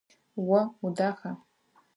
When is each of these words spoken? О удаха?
О 0.59 0.61
удаха? 0.87 1.31